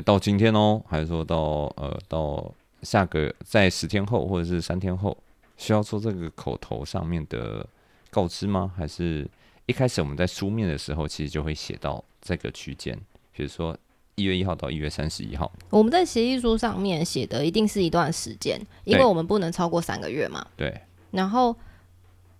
[0.04, 1.36] 到今天哦，还是说到
[1.76, 5.16] 呃到下个在十天后或者是三天后，
[5.56, 7.66] 需要做这个口头上面的
[8.10, 8.72] 告知吗？
[8.76, 9.28] 还是
[9.66, 12.98] 一开始我们在书面的时候，其实就会写到这个区间，
[13.32, 13.76] 比如说
[14.14, 15.50] 一月一号到一月三十一号。
[15.70, 20.46] 我们在协议书上面写的一定是一段时间，因为我们不能超过三个月嘛。
[20.56, 20.80] 对，
[21.10, 21.54] 然后，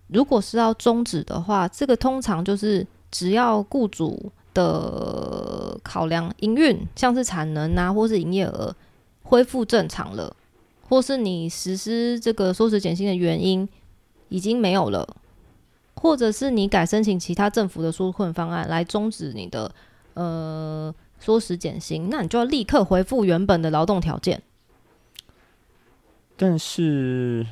[0.07, 8.75] 如果是要终止的话，这个通常就是只要雇主的考量营运，像是产能啊，或是营业额
[9.23, 10.35] 恢复正常了，
[10.89, 13.67] 或是你实施这个缩时减薪的原因
[14.29, 15.17] 已经没有了，
[15.95, 19.73] 或者是你改申请其他政府的纾困方案来终止你的
[20.13, 24.41] 呃缩时减薪，那你就要立刻回复原本的劳动条件。
[26.37, 27.45] 但是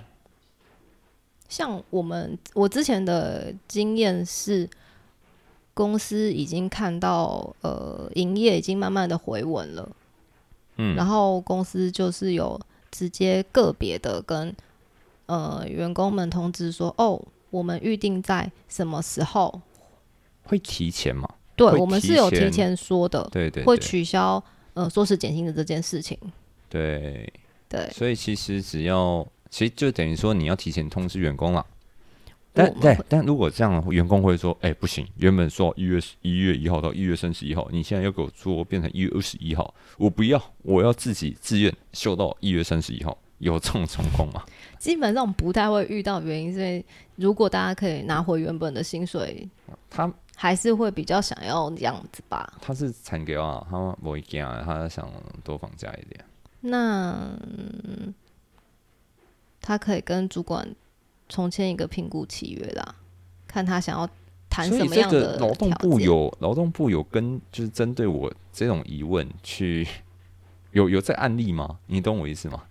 [1.50, 4.70] 像我们我之前的经验是，
[5.74, 9.90] 公司已经看到呃营业已经慢慢的回稳了，
[10.78, 12.60] 嗯，然后公司就是有
[12.96, 14.56] 直接个别的跟
[15.26, 19.62] 呃员工们通知说，哦，我们预定在什么时候？
[20.44, 21.28] 会提前吗？
[21.58, 24.42] 对我们是有提前说的，对对会取消
[24.76, 26.18] 呃说是减薪的这件事情。
[26.70, 27.32] 对，
[27.68, 31.66] 对，所以其实只要，其实就等于说你要提前通知员工了。
[32.56, 44.42] 但对但如果这样，员工会说：“哎、不行，原本说一月一月一号到一月三十一号，你现在要给我做变成一月二十一号，我不要，我要自己自愿休到一月三十一号。”有这种状况吗？
[44.80, 46.86] 基本上不太会遇到原因，是因为
[47.18, 49.48] 如果大家可以拿回原本的薪水，
[49.90, 52.54] 他还是会比较想要这样子吧。
[52.62, 55.12] 他是产给啊，他不会惊啊，他想
[55.44, 56.24] 多放假一点。
[56.62, 58.14] 那、嗯
[59.60, 60.66] 他可以跟主管
[61.30, 62.96] 重签一个评估契约啦，
[63.48, 64.10] 看他想要
[64.50, 69.88] 谈什么样的个劳动部有劳动部有跟就是针对我这种疑问去
[70.72, 71.80] 有有在案例吗？
[71.88, 72.64] 你懂我意思吗？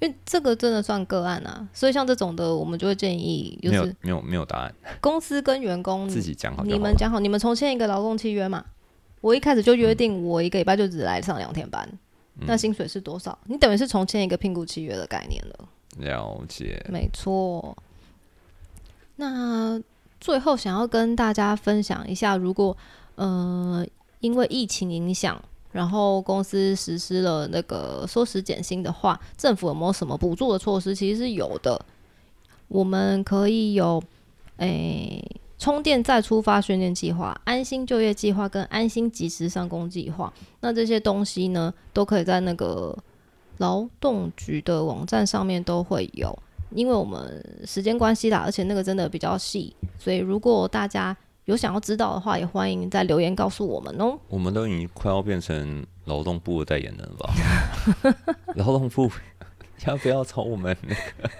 [0.00, 6.64] 因为这个真的算个案啊，所以像这种的，我们就会建议，就是没有没有没有答案， 公司跟员工自己讲好好。
[6.64, 8.64] 你们讲好，你们重签一个劳动契约嘛。
[9.20, 11.84] 我一开始就约定，我一个礼拜就只来上两天班，
[12.36, 13.36] 嗯那薪水是多少？
[13.46, 15.68] 你等于是重签一个评估契约的概念了。
[15.96, 17.76] 了解，没错。
[19.20, 19.80] 那
[20.20, 22.76] 最后想要跟大家分享一下，如果
[23.16, 23.84] 呃
[24.20, 25.40] 因为疫情影响，
[25.72, 30.94] 然后公司实施了那个缩时减薪的话，政府有没有什么补助的措施？
[30.94, 31.84] 其实是有的。
[32.68, 34.00] 我们可以有
[34.58, 35.24] 诶、
[35.58, 40.32] 充电再出发训练计划、安心就业计划跟安心及时上工计划。
[40.60, 42.96] 那这些东西呢，都可以在那个
[43.56, 46.38] 劳动局的网站上面都会有。
[46.70, 51.16] 因为我们时间关系啦，而且那个真的比较细，所以如果大家
[51.46, 54.18] 有想要知道的话，也欢迎在留言告诉我们哦。
[54.28, 58.24] 我们都已经快要变成劳动部的代言人了吧？
[58.56, 59.10] 劳动部
[59.86, 61.30] 要不要找我们那个？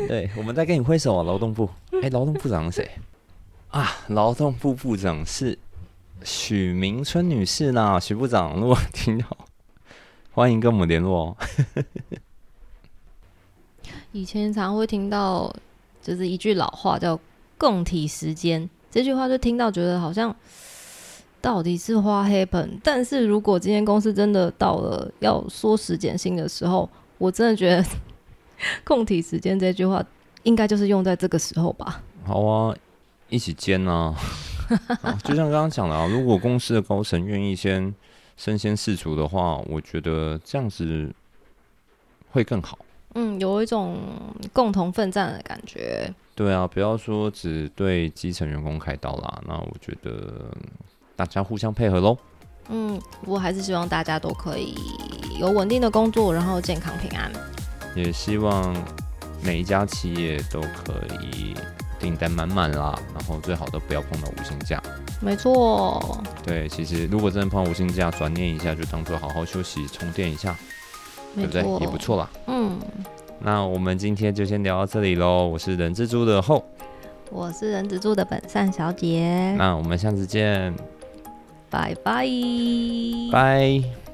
[0.08, 1.68] 对，我们在跟你挥手啊，劳动部。
[2.02, 2.90] 哎、劳动部长是谁
[3.70, 3.88] 啊？
[4.08, 5.58] 劳动部部长是
[6.22, 8.00] 许明春女士呢。
[8.00, 9.26] 许部长，如果听到，
[10.32, 11.36] 欢迎跟我们联络哦。
[14.12, 15.54] 以前常会听到，
[16.02, 17.18] 就是一句老话叫
[17.58, 20.34] “共体时间”，这句话就听到觉得好像
[21.40, 22.80] 到底是花黑本。
[22.82, 26.88] 但是如果今天公司真的到了要缩时减薪的时候，
[27.18, 27.84] 我真的觉得
[28.84, 30.04] “共体时间”这句话
[30.42, 32.02] 应该就是用在这个时候吧。
[32.24, 32.74] 好啊，
[33.28, 34.14] 一起煎啊！
[35.02, 37.94] 啊就像刚刚讲的啊，如果公司的高层愿意先
[38.36, 41.14] 身先士卒的话，我觉得这样子
[42.30, 42.78] 会更好。
[43.20, 43.98] 嗯，有一种
[44.52, 46.08] 共同奋战的感觉。
[46.36, 49.42] 对啊，不要说只对基层员工开刀啦。
[49.44, 50.44] 那我觉得
[51.16, 52.16] 大家互相配合喽。
[52.68, 54.76] 嗯，不过还是希望大家都可以
[55.40, 57.32] 有稳定的工作，然后健康平安。
[57.96, 58.72] 也希望
[59.42, 60.94] 每一家企业都可
[61.32, 61.56] 以
[61.98, 64.80] 订单满满啦，然后最好都不要碰到无薪假。
[65.20, 70.56] 没错，对，其实如果真的碰到无薪假，转念一下就当做好好休息、充电一下，
[71.38, 71.62] 对不对？
[71.80, 71.98] 也不。
[71.98, 72.30] 错啦。
[72.46, 72.78] 嗯，
[73.40, 75.46] 那我们今天就先聊到这里喽。
[75.46, 76.64] 我是人蜘蛛的后，
[77.30, 80.72] 我是人蜘蛛的本善小姐，那我们下次见，
[81.68, 82.26] 拜拜，
[83.30, 84.07] 拜。